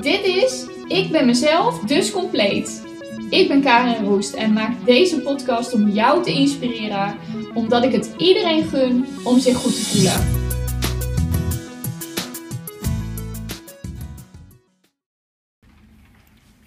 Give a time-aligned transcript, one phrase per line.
[0.00, 2.82] Dit is Ik ben mezelf, dus compleet.
[3.30, 7.16] Ik ben Karin Roest en maak deze podcast om jou te inspireren,
[7.54, 10.36] omdat ik het iedereen gun om zich goed te voelen.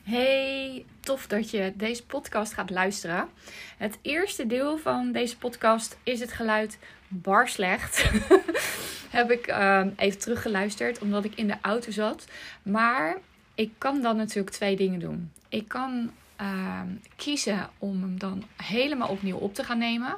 [0.04, 3.30] Hey, tof dat je deze podcast gaat luisteren.
[3.78, 6.78] Het eerste deel van deze podcast is het geluid
[7.08, 8.04] bar slecht.
[9.12, 12.28] Heb ik uh, even teruggeluisterd omdat ik in de auto zat.
[12.64, 13.18] Maar
[13.56, 15.32] ik kan dan natuurlijk twee dingen doen.
[15.50, 16.82] Ik kan uh,
[17.16, 20.18] kiezen om hem dan helemaal opnieuw op te gaan nemen.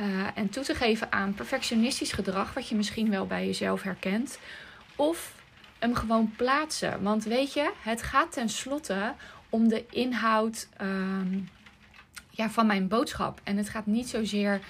[0.00, 4.38] Uh, en toe te geven aan perfectionistisch gedrag, wat je misschien wel bij jezelf herkent.
[4.96, 5.34] Of
[5.78, 7.02] hem gewoon plaatsen.
[7.02, 9.14] Want weet je, het gaat tenslotte
[9.48, 11.48] om de inhoud um,
[12.30, 13.40] ja, van mijn boodschap.
[13.44, 14.60] En het gaat niet zozeer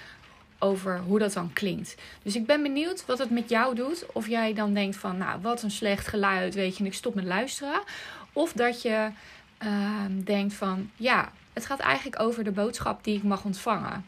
[0.61, 1.95] over hoe dat dan klinkt.
[2.23, 4.05] Dus ik ben benieuwd wat het met jou doet.
[4.13, 7.15] Of jij dan denkt van, nou, wat een slecht geluid, weet je, en ik stop
[7.15, 7.81] met luisteren.
[8.33, 9.09] Of dat je
[9.63, 14.05] uh, denkt van, ja, het gaat eigenlijk over de boodschap die ik mag ontvangen.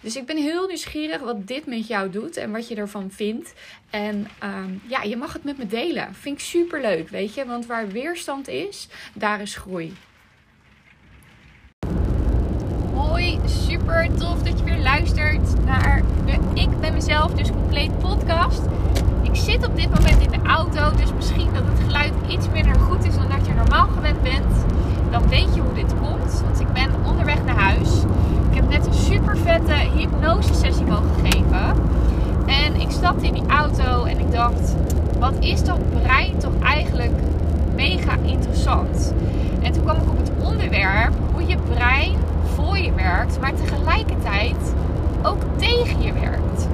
[0.00, 3.52] Dus ik ben heel nieuwsgierig wat dit met jou doet en wat je ervan vindt.
[3.90, 6.14] En um, ja, je mag het met me delen.
[6.14, 7.44] Vind ik super leuk, weet je.
[7.44, 9.94] Want waar weerstand is, daar is groei.
[13.44, 18.62] Super tof dat je weer luistert naar de Ik ben mezelf, dus compleet podcast.
[19.22, 22.80] Ik zit op dit moment in de auto, dus misschien dat het geluid iets minder
[22.80, 24.64] goed is dan dat je normaal gewend bent.
[25.10, 27.90] Dan weet je hoe dit komt, want ik ben onderweg naar huis.
[28.50, 31.74] Ik heb net een super vette hypnose sessie mogen geven.
[32.46, 34.74] En ik stapte in die auto en ik dacht,
[35.18, 37.14] wat is dat brein toch eigenlijk
[37.74, 39.14] mega interessant.
[39.62, 42.25] En toen kwam ik op het onderwerp hoe je brein
[43.40, 44.56] maar tegelijkertijd
[45.22, 46.68] ook tegen je werkt.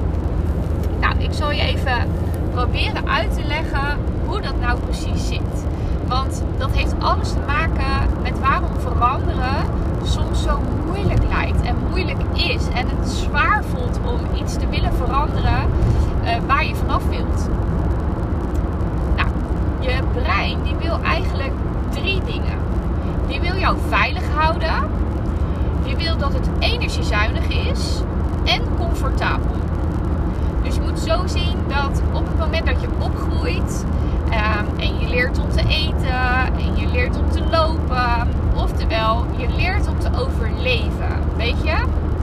[1.00, 2.08] Nou, ik zal je even
[2.52, 5.66] proberen uit te leggen hoe dat nou precies zit.
[6.08, 9.64] Want dat heeft alles te maken met waarom veranderen
[10.04, 12.62] soms zo moeilijk lijkt en moeilijk is.
[12.74, 15.66] En het zwaar voelt om iets te willen veranderen
[16.24, 17.48] uh, waar je vanaf wilt.
[19.16, 19.28] Nou,
[19.80, 21.52] je brein die wil eigenlijk
[21.90, 22.58] drie dingen.
[23.26, 25.01] Die wil jou veilig houden.
[25.96, 28.00] Die wil dat het energiezuinig is
[28.44, 29.56] en comfortabel.
[30.62, 33.84] Dus je moet zo zien dat op het moment dat je opgroeit
[34.26, 39.48] um, en je leert om te eten en je leert om te lopen, oftewel je
[39.56, 41.74] leert om te overleven, weet je?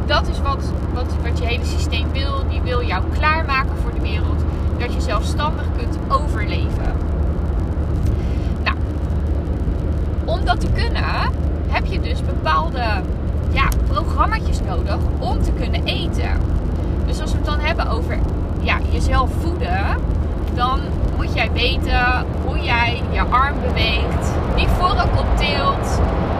[0.05, 2.47] Dat is wat, wat, wat je hele systeem wil.
[2.49, 4.43] Die wil jou klaarmaken voor de wereld,
[4.77, 6.93] dat je zelfstandig kunt overleven.
[8.63, 8.77] Nou,
[10.25, 11.31] om dat te kunnen
[11.67, 12.83] heb je dus bepaalde
[13.51, 16.31] ja, programma's nodig om te kunnen eten.
[17.05, 18.19] Dus als we het dan hebben over
[18.59, 19.85] ja, jezelf voeden,
[20.53, 20.79] dan
[21.17, 25.87] moet jij weten hoe jij je arm beweegt, die vork optilt,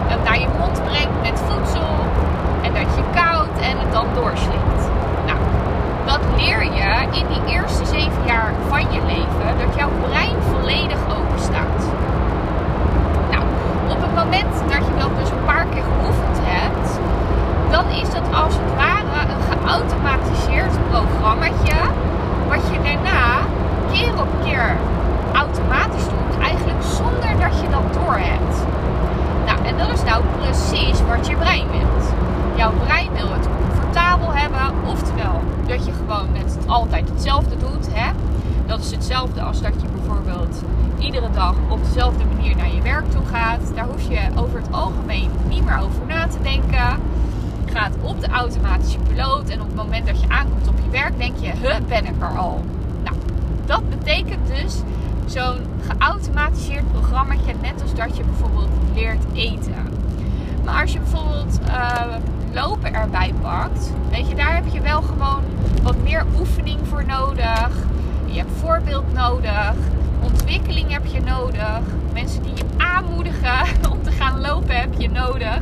[0.06, 1.94] het naar je mond brengt met voedsel
[2.62, 4.80] en dat je koud en het dan doorslikt.
[5.26, 5.38] Nou,
[6.06, 11.00] dat leer je in die eerste zeven jaar van je leven, dat jouw brein volledig
[11.18, 11.82] open staat.
[13.30, 13.44] Nou,
[13.88, 16.88] op het moment dat je dat dus paar keer geoefend hebt,
[17.70, 21.78] dan is dat als het ware een geautomatiseerd programmaatje
[22.48, 23.28] wat je daarna
[23.92, 24.76] keer op keer
[25.32, 28.56] automatisch doet, eigenlijk zonder dat je dat doorhebt.
[29.46, 32.04] Nou, en dat is nou precies wat je brein wilt.
[32.54, 37.86] Jouw brein wil het comfortabel hebben, oftewel dat je gewoon met altijd hetzelfde doet.
[37.92, 38.10] Hè?
[38.66, 40.62] Dat is hetzelfde als dat je bijvoorbeeld
[41.00, 43.72] iedere dag op dezelfde manier naar je werk toe gaat.
[43.74, 47.00] Daar hoef je over het algemeen niet meer over na te denken
[47.72, 49.48] gaat op de automatische piloot.
[49.48, 52.22] En op het moment dat je aankomt op je werk, denk je, huh, ben ik
[52.22, 52.64] er al.
[53.04, 53.16] Nou,
[53.66, 54.80] dat betekent dus
[55.26, 59.98] zo'n geautomatiseerd programma, net als dat je bijvoorbeeld leert eten.
[60.64, 62.14] Maar als je bijvoorbeeld uh,
[62.52, 65.42] lopen erbij pakt, weet je, daar heb je wel gewoon
[65.82, 67.70] wat meer oefening voor nodig.
[68.26, 69.74] Je hebt voorbeeld nodig.
[70.22, 71.80] Ontwikkeling heb je nodig.
[72.12, 75.60] Mensen die je aanmoedigen om te gaan lopen heb je nodig.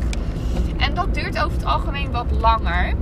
[0.76, 2.94] En dat duurt over het algemeen wat langer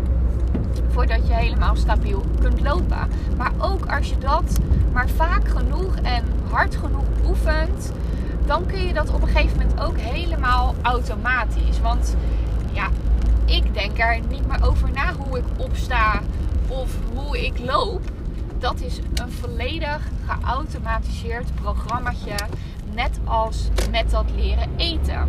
[0.89, 3.09] voordat je helemaal stabiel kunt lopen.
[3.37, 4.59] Maar ook als je dat
[4.93, 7.93] maar vaak genoeg en hard genoeg oefent,
[8.47, 11.81] dan kun je dat op een gegeven moment ook helemaal automatisch.
[11.83, 12.17] Want
[12.73, 12.89] ja,
[13.45, 16.21] ik denk er niet meer over na hoe ik opsta
[16.69, 18.01] of hoe ik loop.
[18.67, 22.35] Dat is een volledig geautomatiseerd programmaatje,
[22.95, 25.29] net als met dat leren eten.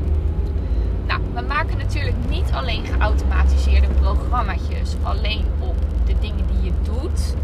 [1.07, 5.75] Nou, we maken natuurlijk niet alleen geautomatiseerde programma's alleen op
[6.05, 7.35] de dingen die je doet.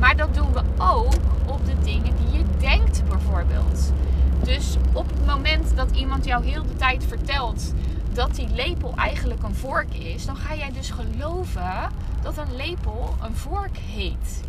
[0.00, 1.14] Maar dat doen we ook
[1.46, 3.92] op de dingen die je denkt bijvoorbeeld.
[4.42, 4.76] Dus
[5.26, 7.74] moment dat iemand jou heel de tijd vertelt
[8.12, 11.90] dat die lepel eigenlijk een vork is, dan ga jij dus geloven
[12.22, 14.46] dat een lepel een vork heet.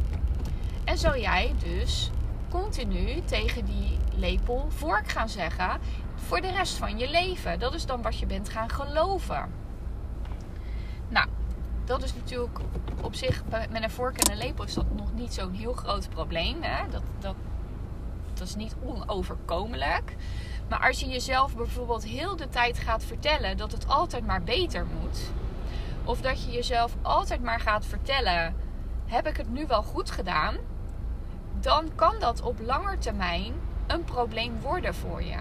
[0.89, 2.09] En zou jij dus
[2.50, 5.80] continu tegen die lepel vork gaan zeggen
[6.15, 7.59] voor de rest van je leven.
[7.59, 9.51] Dat is dan wat je bent gaan geloven.
[11.09, 11.27] Nou,
[11.86, 12.59] dat is natuurlijk
[13.01, 16.09] op zich met een vork en een lepel is dat nog niet zo'n heel groot
[16.09, 16.57] probleem.
[16.62, 16.89] Hè?
[16.89, 17.35] Dat, dat,
[18.33, 20.15] dat is niet onoverkomelijk.
[20.69, 24.85] Maar als je jezelf bijvoorbeeld heel de tijd gaat vertellen dat het altijd maar beter
[25.00, 25.31] moet.
[26.03, 28.56] Of dat je jezelf altijd maar gaat vertellen:
[29.06, 30.69] heb ik het nu wel goed gedaan?
[31.61, 33.53] Dan kan dat op lange termijn
[33.88, 35.38] een probleem worden voor je.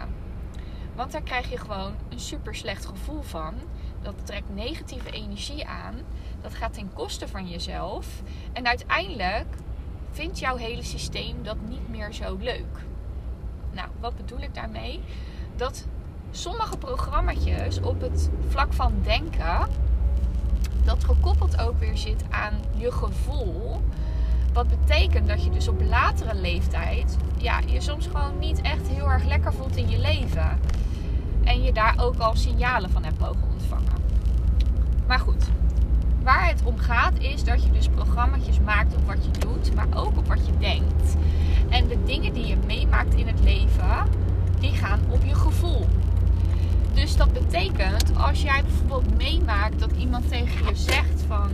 [0.94, 3.54] Want daar krijg je gewoon een super slecht gevoel van.
[4.02, 5.94] Dat trekt negatieve energie aan.
[6.40, 8.22] Dat gaat ten koste van jezelf.
[8.52, 9.46] En uiteindelijk
[10.10, 12.86] vindt jouw hele systeem dat niet meer zo leuk.
[13.70, 15.00] Nou, wat bedoel ik daarmee?
[15.56, 15.86] Dat
[16.30, 19.68] sommige programma's op het vlak van denken,
[20.84, 23.80] dat gekoppeld ook weer zit aan je gevoel.
[24.58, 29.10] Wat betekent dat je dus op latere leeftijd ja, je soms gewoon niet echt heel
[29.10, 30.60] erg lekker voelt in je leven.
[31.44, 33.92] En je daar ook al signalen van hebt mogen ontvangen.
[35.06, 35.44] Maar goed,
[36.22, 39.88] waar het om gaat is dat je dus programma's maakt op wat je doet, maar
[39.94, 41.16] ook op wat je denkt.
[41.68, 44.06] En de dingen die je meemaakt in het leven,
[44.60, 45.86] die gaan op je gevoel.
[46.92, 51.50] Dus dat betekent, als jij bijvoorbeeld meemaakt dat iemand tegen je zegt van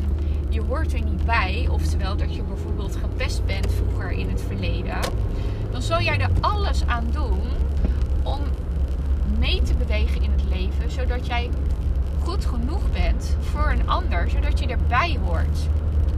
[0.55, 4.99] je hoort er niet bij, oftewel dat je bijvoorbeeld gepest bent vroeger in het verleden,
[5.71, 7.43] dan zul jij er alles aan doen
[8.23, 8.41] om
[9.39, 11.51] mee te bewegen in het leven, zodat jij
[12.23, 15.59] goed genoeg bent voor een ander, zodat je erbij hoort.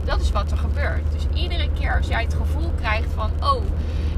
[0.05, 1.11] Dat is wat er gebeurt.
[1.11, 3.63] Dus iedere keer als jij het gevoel krijgt van, oh,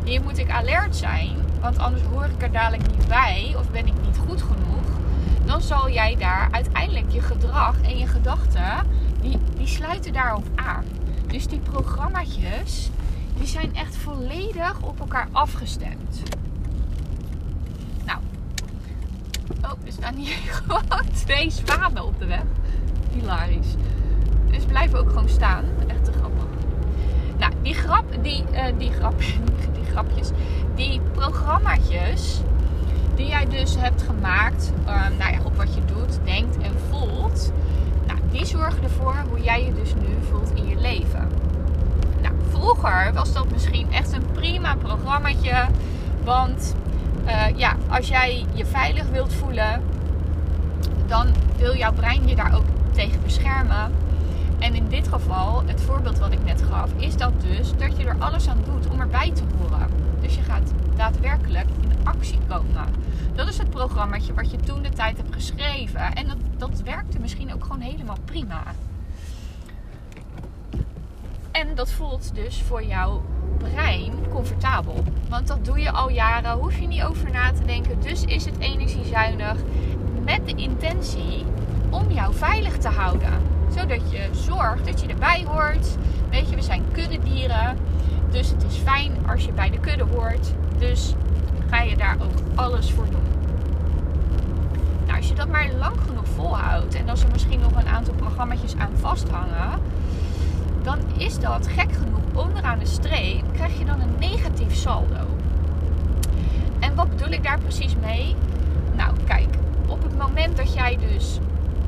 [0.04, 3.88] hier moet ik alert zijn, want anders hoor ik er dadelijk niet bij of ben
[3.88, 4.98] ik niet goed genoeg,
[5.46, 8.88] dan zal jij daar uiteindelijk je gedrag en je gedachten,
[9.22, 10.84] die, die sluiten daarop aan.
[11.28, 12.90] Dus die programma's,
[13.38, 16.22] die zijn echt volledig op elkaar afgestemd.
[19.62, 22.44] Oh, er staan hier gewoon twee zwanen op de weg.
[23.12, 23.76] Hilarisch.
[24.52, 25.66] Dus blijven ook gewoon staan.
[25.88, 26.44] Echt te grappig.
[27.38, 29.20] Nou, die grap, die, uh, die grap,
[29.76, 30.30] die grapjes,
[30.76, 32.42] die programmaatjes
[33.16, 37.52] die jij dus hebt gemaakt, uh, nou ja, op wat je doet, denkt en voelt,
[37.52, 37.54] nou,
[38.32, 41.28] die zorgen ervoor hoe jij je dus nu voelt in je leven.
[42.22, 45.66] Nou, vroeger was dat misschien echt een prima programmaatje,
[46.24, 46.76] want
[47.26, 49.82] uh, ja, als jij je veilig wilt voelen,
[51.08, 51.28] dan
[51.58, 53.92] wil jouw brein je daar ook tegen beschermen.
[54.60, 58.06] En in dit geval, het voorbeeld wat ik net gaf, is dat dus dat je
[58.06, 59.88] er alles aan doet om erbij te horen.
[60.22, 62.86] Dus je gaat daadwerkelijk in actie komen.
[63.36, 66.14] Dat is het programmaatje wat je toen de tijd hebt geschreven.
[66.14, 68.64] En dat, dat werkte misschien ook gewoon helemaal prima.
[71.52, 73.22] En dat voelt dus voor jou
[73.58, 75.04] brein comfortabel.
[75.30, 78.02] Want dat doe je al jaren, hoef je niet over na te denken.
[78.02, 79.56] Dus is het energiezuinig
[80.26, 81.46] met de intentie
[81.90, 83.34] om jou veilig te houden.
[83.76, 85.98] Zodat je zorgt dat je erbij hoort.
[86.30, 87.78] Weet je, we zijn kuddedieren.
[88.30, 90.54] Dus het is fijn als je bij de kudde hoort.
[90.78, 91.14] Dus
[91.70, 93.28] ga je daar ook alles voor doen.
[95.06, 98.14] Nou, als je dat maar lang genoeg volhoudt en als er misschien nog een aantal
[98.14, 99.80] programma's aan vasthangen,
[100.84, 105.28] dan is dat gek genoeg onderaan de streep krijg je dan een negatief saldo.
[106.80, 108.36] En wat bedoel ik daar precies mee?
[108.96, 109.48] Nou, kijk,
[109.88, 111.40] op het moment dat jij dus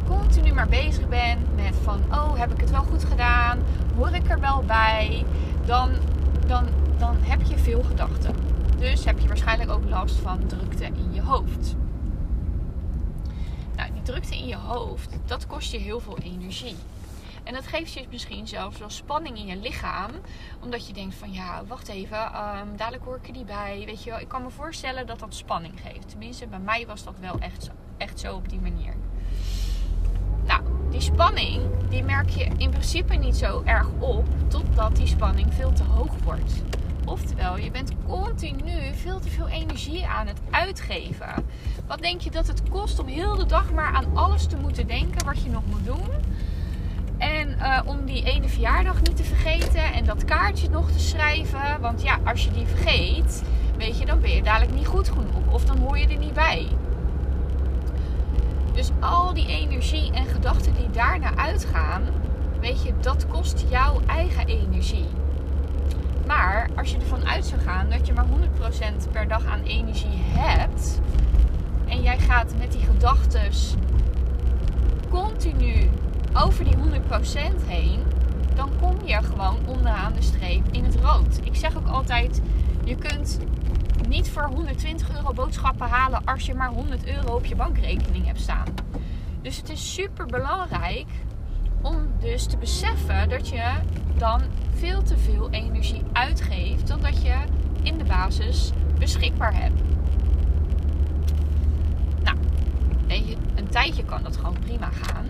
[0.07, 3.59] continu maar bezig bent met van, oh, heb ik het wel goed gedaan?
[3.97, 5.25] Hoor ik er wel bij?
[5.65, 5.89] Dan,
[6.47, 6.65] dan,
[6.97, 8.50] dan heb je veel gedachten.
[8.81, 11.75] Dus heb je waarschijnlijk ook last van drukte in je hoofd.
[13.75, 16.75] Nou, die drukte in je hoofd, dat kost je heel veel energie.
[17.43, 20.11] En dat geeft je misschien zelfs wel spanning in je lichaam.
[20.63, 23.83] Omdat je denkt van ja, wacht even, um, dadelijk hoor ik er niet bij.
[23.85, 26.09] Weet je wel, ik kan me voorstellen dat dat spanning geeft.
[26.09, 28.93] Tenminste, bij mij was dat wel echt zo, echt zo op die manier.
[30.45, 35.53] Nou, die spanning, die merk je in principe niet zo erg op totdat die spanning
[35.53, 36.53] veel te hoog wordt.
[37.05, 41.45] Oftewel, je bent continu veel te veel energie aan het uitgeven.
[41.87, 44.87] Wat denk je dat het kost om heel de dag maar aan alles te moeten
[44.87, 46.09] denken wat je nog moet doen?
[47.17, 51.81] En uh, om die ene verjaardag niet te vergeten en dat kaartje nog te schrijven.
[51.81, 53.43] Want ja, als je die vergeet,
[53.77, 55.51] weet je, dan ben je dadelijk niet goed genoeg.
[55.51, 56.67] Of dan hoor je er niet bij.
[58.73, 62.03] Dus al die energie en gedachten die daarna uitgaan,
[62.59, 65.07] weet je, dat kost jouw eigen energie.
[66.31, 70.21] Maar als je ervan uit zou gaan dat je maar 100% per dag aan energie
[70.23, 71.01] hebt,
[73.01, 73.51] gedachten
[75.09, 75.89] continu
[76.33, 78.03] over die 100% heen,
[78.55, 81.39] dan kom je gewoon onderaan de streep in het rood.
[81.43, 82.41] Ik zeg ook altijd:
[82.83, 83.39] je kunt
[84.07, 88.41] niet voor 120 euro boodschappen halen als je maar 100 euro op je bankrekening hebt
[88.41, 88.67] staan.
[89.41, 91.07] Dus het is super belangrijk
[91.81, 93.71] om dus te beseffen dat je
[94.17, 94.41] dan
[94.81, 97.35] veel te veel energie uitgeeft dan dat je
[97.83, 99.81] in de basis beschikbaar hebt.
[102.23, 102.37] Nou,
[103.55, 105.25] een tijdje kan dat gewoon prima gaan.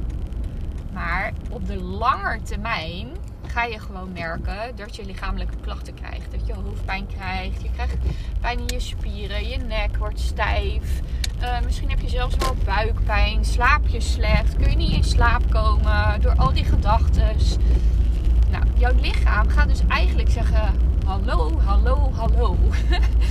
[0.93, 3.07] Maar op de lange termijn
[3.47, 6.31] ga je gewoon merken dat je lichamelijke klachten krijgt.
[6.31, 7.97] Dat je hoofdpijn krijgt, je krijgt
[8.41, 11.01] pijn in je spieren, je nek wordt stijf.
[11.41, 15.49] Uh, misschien heb je zelfs wel buikpijn, slaap je slecht, kun je niet in slaap
[15.49, 17.35] komen door al die gedachten.
[18.51, 20.73] Nou, jouw lichaam gaat dus eigenlijk zeggen:
[21.05, 22.57] hallo, hallo, hallo.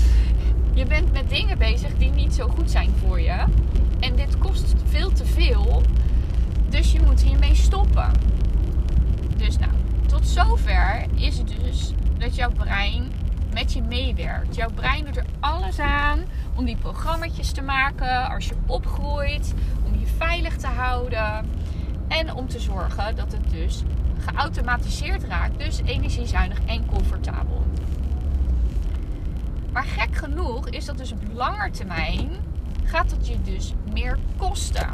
[0.74, 3.44] je bent met dingen bezig die niet zo goed zijn voor je.
[4.00, 5.82] En dit kost veel te veel.
[6.68, 8.12] Dus je moet hiermee stoppen.
[9.36, 9.72] Dus nou,
[10.06, 13.12] tot zover is het dus dat jouw brein
[13.52, 14.54] met je meewerkt.
[14.54, 16.20] Jouw brein doet er alles aan
[16.54, 19.54] om die programma's te maken als je opgroeit,
[19.86, 21.46] om je veilig te houden
[22.08, 23.82] en om te zorgen dat het dus
[24.20, 27.64] geautomatiseerd raakt, dus energiezuinig en comfortabel.
[29.72, 32.30] Maar gek genoeg is dat dus op lange termijn
[32.84, 34.88] gaat dat je dus meer kosten.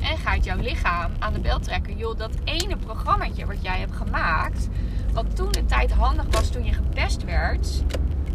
[0.00, 1.96] En gaat jouw lichaam aan de bel trekken.
[1.96, 4.68] Joh, dat ene programmaatje wat jij hebt gemaakt.
[5.12, 7.82] Wat toen de tijd handig was toen je gepest werd.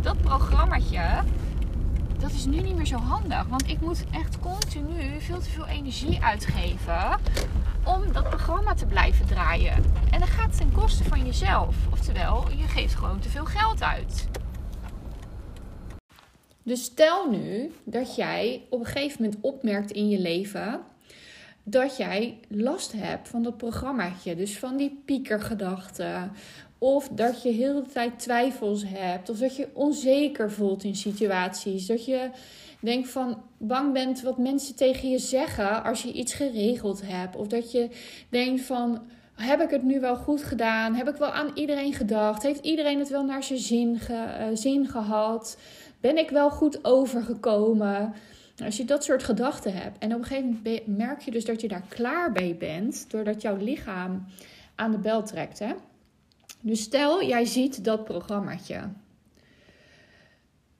[0.01, 1.01] Dat programmaatje.
[2.17, 3.43] Dat is nu niet meer zo handig.
[3.43, 7.19] Want ik moet echt continu veel te veel energie uitgeven.
[7.83, 9.83] Om dat programma te blijven draaien.
[10.19, 11.75] En dat gaat ten koste van jezelf.
[11.91, 14.27] Oftewel, je geeft gewoon te veel geld uit.
[16.63, 20.81] Dus stel nu dat jij op een gegeven moment opmerkt in je leven
[21.63, 24.35] dat jij last hebt van dat programmaatje.
[24.35, 26.31] Dus van die piekergedachten.
[26.77, 29.29] Of dat je heel de tijd twijfels hebt.
[29.29, 31.85] Of dat je onzeker voelt in situaties.
[31.85, 32.29] Dat je
[32.81, 37.35] denkt van bang bent wat mensen tegen je zeggen als je iets geregeld hebt.
[37.35, 37.89] Of dat je
[38.29, 39.01] denkt van
[39.39, 40.95] heb ik het nu wel goed gedaan?
[40.95, 42.43] Heb ik wel aan iedereen gedacht?
[42.43, 45.57] Heeft iedereen het wel naar zijn zin, ge, uh, zin gehad?
[45.99, 48.13] Ben ik wel goed overgekomen?
[48.63, 51.61] Als je dat soort gedachten hebt en op een gegeven moment merk je dus dat
[51.61, 54.25] je daar klaar bij bent, doordat jouw lichaam
[54.75, 55.59] aan de bel trekt.
[55.59, 55.73] Hè?
[56.61, 58.81] Dus stel, jij ziet dat programmaatje.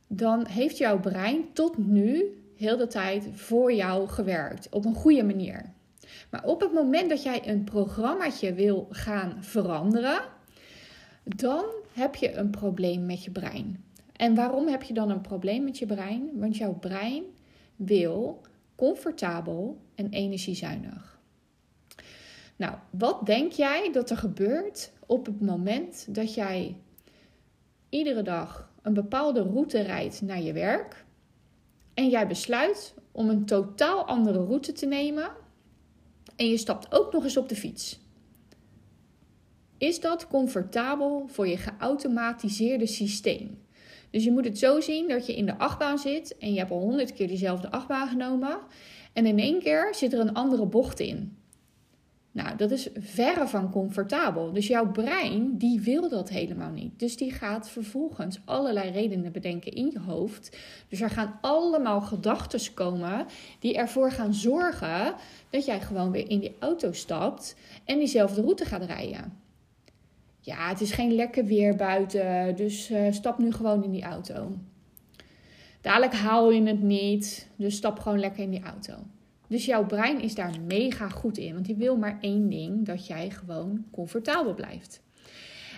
[0.08, 2.24] Dan heeft jouw brein tot nu
[2.58, 5.74] heel de tijd voor jou gewerkt op een goede manier.
[6.30, 10.22] Maar op het moment dat jij een programmaatje wil gaan veranderen,
[11.24, 13.84] dan heb je een probleem met je brein.
[14.16, 16.30] En waarom heb je dan een probleem met je brein?
[16.34, 17.24] Want jouw brein
[17.76, 18.42] wil
[18.76, 21.20] comfortabel en energiezuinig.
[22.56, 26.76] Nou, wat denk jij dat er gebeurt op het moment dat jij
[27.90, 31.06] iedere dag een bepaalde route rijdt naar je werk
[31.94, 35.32] en jij besluit om een totaal andere route te nemen
[36.40, 38.00] en je stapt ook nog eens op de fiets?
[39.78, 43.62] Is dat comfortabel voor je geautomatiseerde systeem?
[44.10, 46.72] Dus je moet het zo zien dat je in de achtbaan zit en je hebt
[46.72, 48.60] al honderd keer diezelfde achtbaan genomen.
[49.14, 51.38] En in één keer zit er een andere bocht in.
[52.44, 54.52] Nou, dat is verre van comfortabel.
[54.52, 57.00] Dus jouw brein, die wil dat helemaal niet.
[57.00, 60.58] Dus die gaat vervolgens allerlei redenen bedenken in je hoofd.
[60.88, 63.26] Dus er gaan allemaal gedachten komen
[63.60, 65.14] die ervoor gaan zorgen
[65.50, 67.56] dat jij gewoon weer in die auto stapt
[67.86, 69.48] en diezelfde route gaat rijden
[70.42, 74.52] ja, het is geen lekker weer buiten, dus uh, stap nu gewoon in die auto.
[75.82, 78.94] Dadelijk haal je het niet, dus stap gewoon lekker in die auto.
[79.50, 83.08] Dus jouw brein is daar mega goed in, want die wil maar één ding: dat
[83.08, 85.02] jij gewoon comfortabel blijft.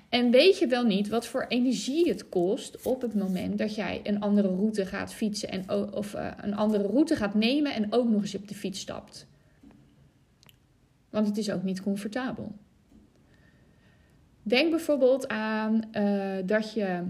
[0.09, 3.99] En weet je wel niet wat voor energie het kost op het moment dat jij
[4.03, 8.09] een andere route gaat fietsen en, of uh, een andere route gaat nemen en ook
[8.09, 9.27] nog eens op de fiets stapt?
[11.09, 12.55] Want het is ook niet comfortabel.
[14.43, 17.03] Denk bijvoorbeeld aan uh, dat je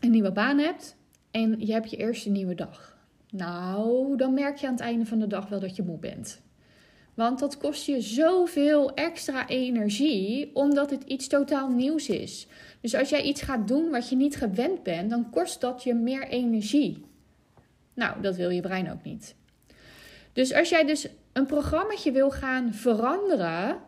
[0.00, 0.96] een nieuwe baan hebt
[1.30, 2.91] en je hebt je eerste nieuwe dag.
[3.32, 6.40] Nou, dan merk je aan het einde van de dag wel dat je moe bent.
[7.14, 12.46] Want dat kost je zoveel extra energie, omdat het iets totaal nieuws is.
[12.80, 15.94] Dus als jij iets gaat doen wat je niet gewend bent, dan kost dat je
[15.94, 17.04] meer energie.
[17.94, 19.34] Nou, dat wil je brein ook niet.
[20.32, 23.78] Dus als jij dus een programmaatje wil gaan veranderen,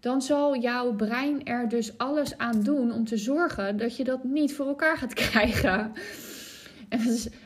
[0.00, 4.24] dan zal jouw brein er dus alles aan doen om te zorgen dat je dat
[4.24, 5.92] niet voor elkaar gaat krijgen.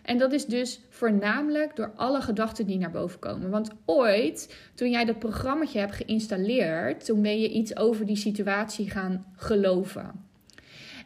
[0.03, 3.51] En dat, is, dus voornamelijk door alle gedachten die naar boven komen.
[3.51, 8.91] Want ooit, toen jij dat programma hebt geïnstalleerd, toen ben je iets over die situatie
[8.91, 10.25] gaan geloven.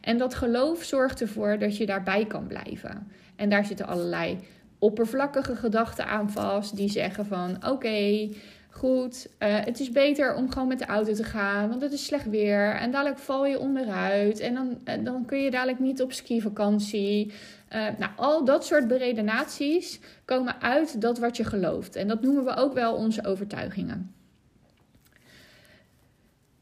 [0.01, 3.07] En dat geloof zorgt ervoor dat je daarbij kan blijven.
[3.35, 4.37] En daar zitten allerlei
[4.79, 8.29] oppervlakkige gedachten aan vast, die zeggen van oké,
[8.69, 12.05] goed, uh, het is beter om gewoon met de auto te gaan, want het is
[12.05, 12.75] slecht weer.
[12.75, 17.33] En dadelijk val je onderuit en dan, dan kun je dadelijk niet op skivakantie.
[17.73, 21.95] Uh, nou, al dat soort beredenaties komen uit dat wat je gelooft.
[21.95, 24.15] En dat noemen we ook wel onze overtuigingen.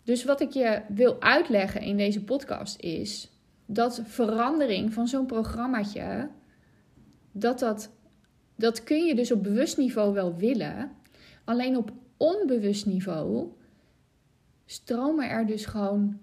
[0.04, 3.32] Dus wat ik je wil uitleggen in deze podcast is
[3.66, 6.30] dat verandering van zo'n programmaatje,
[7.32, 7.92] dat, dat,
[8.56, 10.92] dat kun je dus op bewust niveau wel willen.
[11.44, 13.52] Alleen op onbewust niveau
[14.66, 16.20] stromen er dus gewoon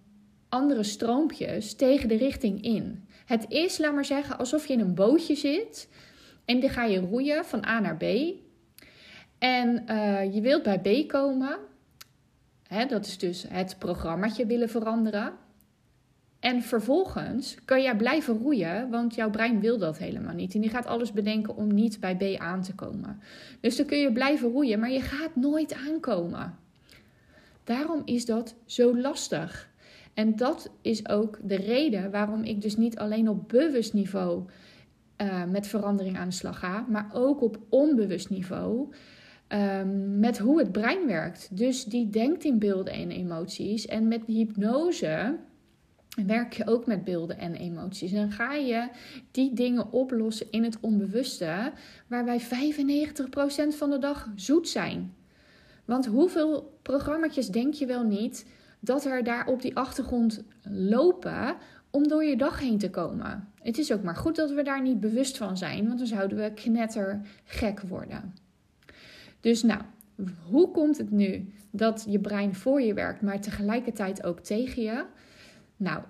[0.48, 3.05] andere stroompjes tegen de richting in.
[3.26, 5.88] Het is, laat maar zeggen, alsof je in een bootje zit
[6.44, 8.04] en dan ga je roeien van A naar B.
[9.38, 11.58] En uh, je wilt bij B komen.
[12.68, 15.32] Hè, dat is dus het programmaatje willen veranderen.
[16.40, 20.54] En vervolgens kan jij blijven roeien, want jouw brein wil dat helemaal niet.
[20.54, 23.20] En die gaat alles bedenken om niet bij B aan te komen.
[23.60, 26.58] Dus dan kun je blijven roeien, maar je gaat nooit aankomen.
[27.64, 29.68] Daarom is dat zo lastig.
[30.16, 34.44] En dat is ook de reden waarom ik dus niet alleen op bewust niveau
[35.22, 38.88] uh, met verandering aan de slag ga, maar ook op onbewust niveau.
[39.48, 41.56] Um, met hoe het brein werkt.
[41.56, 43.86] Dus die denkt in beelden en emoties.
[43.86, 45.36] En met hypnose
[46.26, 48.12] werk je ook met beelden en emoties.
[48.12, 48.88] En ga je
[49.30, 51.72] die dingen oplossen in het onbewuste,
[52.06, 52.44] waar wij 95%
[53.68, 55.14] van de dag zoet zijn.
[55.84, 58.46] Want hoeveel programma's denk je wel niet
[58.86, 61.56] dat er daar op die achtergrond lopen
[61.90, 63.48] om door je dag heen te komen?
[63.62, 66.38] Het is ook maar goed dat we daar niet bewust van zijn, want dan zouden
[66.38, 68.34] we knettergek worden.
[69.40, 69.80] Dus nou,
[70.50, 75.04] hoe komt het nu dat je brein voor je werkt, maar tegelijkertijd ook tegen je?
[75.76, 76.02] Nou,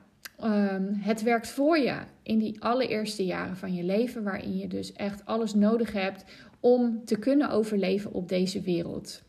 [0.44, 4.92] um, het werkt voor je in die allereerste jaren van je leven, waarin je dus
[4.92, 6.24] echt alles nodig hebt
[6.60, 9.22] om te kunnen overleven op deze wereld.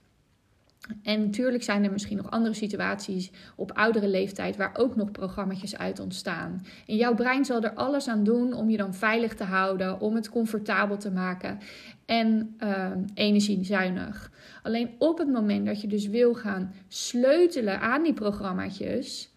[1.04, 5.76] En natuurlijk zijn er misschien nog andere situaties op oudere leeftijd waar ook nog programma's
[5.76, 6.66] uit ontstaan.
[6.88, 10.16] En jouw brein zal er alles aan doen om je dan veilig te houden, om
[10.16, 11.60] het comfortabel te maken
[12.06, 14.32] en uh, energiezuinig.
[14.64, 19.36] Alleen op het moment dat je dus wil gaan sleutelen aan die programma's,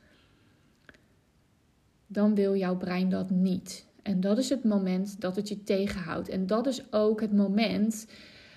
[2.06, 3.88] dan wil jouw brein dat niet.
[4.02, 6.28] En dat is het moment dat het je tegenhoudt.
[6.28, 8.06] En dat is ook het moment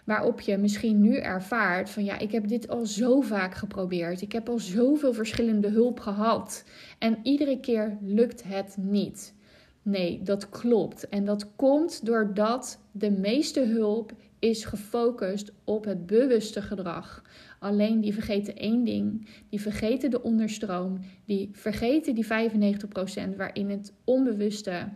[0.03, 4.21] waarop je misschien nu ervaart van ja, ik heb dit al zo vaak geprobeerd.
[4.21, 6.63] Ik heb al zoveel verschillende hulp gehad.
[6.99, 9.33] En iedere keer lukt het niet.
[9.81, 11.09] Nee, dat klopt.
[11.09, 17.23] En dat komt doordat de meeste hulp is gefocust op het bewuste gedrag.
[17.59, 19.27] Alleen die vergeten één ding.
[19.49, 20.99] Die vergeten de onderstroom.
[21.25, 24.89] Die vergeten die 95% waarin het onbewuste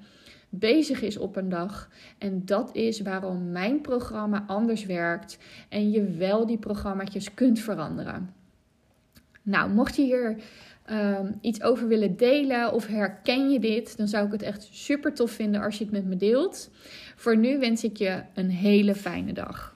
[0.49, 1.89] bezig is op een dag.
[2.17, 5.37] En dat is waarom mijn programma anders werkt
[5.69, 8.33] en je wel die programma's kunt veranderen.
[9.41, 10.37] Nou, mocht je hier
[10.91, 15.13] um, iets over willen delen of herken je dit, dan zou ik het echt super
[15.13, 16.69] tof vinden als je het met me deelt.
[17.15, 19.75] Voor nu wens ik je een hele fijne dag.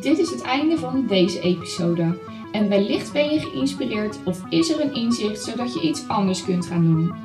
[0.00, 2.18] Dit is het einde van deze episode.
[2.52, 6.66] En wellicht ben je geïnspireerd of is er een inzicht zodat je iets anders kunt
[6.66, 7.23] gaan doen.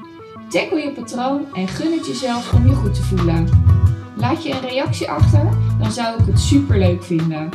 [0.50, 3.50] Tackle je patroon en gun het jezelf om je goed te voelen.
[4.16, 7.50] Laat je een reactie achter, dan zou ik het super leuk vinden.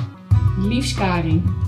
[0.58, 1.63] Liefs Karin.